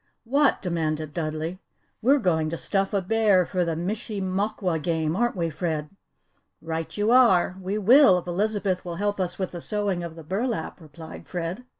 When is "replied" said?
10.81-11.27